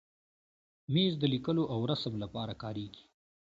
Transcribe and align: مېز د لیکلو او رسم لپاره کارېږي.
مېز 0.93 1.13
د 1.19 1.23
لیکلو 1.33 1.63
او 1.73 1.79
رسم 1.91 2.13
لپاره 2.23 2.53
کارېږي. 2.63 3.03